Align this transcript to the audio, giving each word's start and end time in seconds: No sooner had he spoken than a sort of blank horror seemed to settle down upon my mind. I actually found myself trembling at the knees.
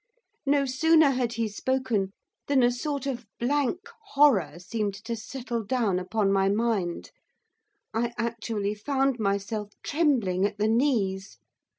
No 0.47 0.65
sooner 0.65 1.11
had 1.11 1.33
he 1.33 1.47
spoken 1.47 2.11
than 2.47 2.63
a 2.63 2.71
sort 2.71 3.05
of 3.05 3.27
blank 3.39 3.81
horror 4.15 4.57
seemed 4.57 4.95
to 4.95 5.15
settle 5.15 5.63
down 5.63 5.99
upon 5.99 6.31
my 6.31 6.49
mind. 6.49 7.11
I 7.93 8.11
actually 8.17 8.73
found 8.73 9.19
myself 9.19 9.73
trembling 9.83 10.43
at 10.47 10.57
the 10.57 10.67
knees. 10.69 11.37